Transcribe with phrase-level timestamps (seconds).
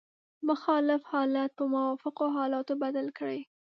[0.49, 3.39] مخالف حالات په موافقو حالاتو بدل کړئ.